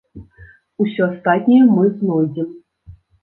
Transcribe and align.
Усё 0.85 1.03
астатняе 1.09 1.61
мы 1.75 1.83
знойдзем. 1.99 2.49